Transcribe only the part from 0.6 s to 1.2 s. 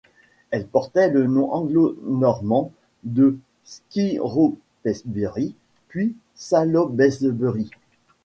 portait